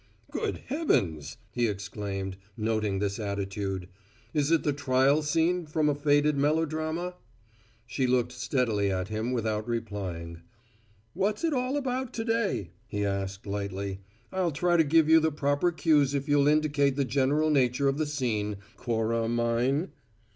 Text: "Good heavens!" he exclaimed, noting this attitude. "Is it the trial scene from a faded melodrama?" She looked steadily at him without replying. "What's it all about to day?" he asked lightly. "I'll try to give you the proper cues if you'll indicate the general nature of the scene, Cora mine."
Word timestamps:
"Good 0.31 0.61
heavens!" 0.65 1.37
he 1.51 1.67
exclaimed, 1.67 2.35
noting 2.57 2.97
this 2.97 3.19
attitude. 3.19 3.87
"Is 4.33 4.49
it 4.49 4.63
the 4.63 4.73
trial 4.73 5.21
scene 5.21 5.67
from 5.67 5.89
a 5.89 5.93
faded 5.93 6.35
melodrama?" 6.39 7.13
She 7.85 8.07
looked 8.07 8.31
steadily 8.31 8.91
at 8.91 9.09
him 9.09 9.31
without 9.31 9.67
replying. 9.67 10.41
"What's 11.13 11.43
it 11.43 11.53
all 11.53 11.77
about 11.77 12.13
to 12.15 12.25
day?" 12.25 12.71
he 12.87 13.05
asked 13.05 13.45
lightly. 13.45 13.99
"I'll 14.31 14.49
try 14.51 14.75
to 14.75 14.83
give 14.83 15.07
you 15.07 15.19
the 15.19 15.31
proper 15.31 15.71
cues 15.71 16.15
if 16.15 16.27
you'll 16.27 16.47
indicate 16.47 16.95
the 16.95 17.05
general 17.05 17.51
nature 17.51 17.87
of 17.87 17.99
the 17.99 18.07
scene, 18.07 18.57
Cora 18.77 19.27
mine." 19.29 19.91